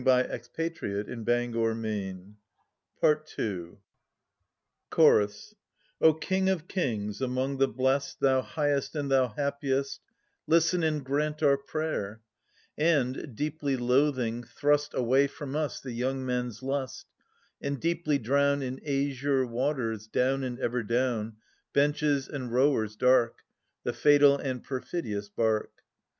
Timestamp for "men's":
16.25-16.63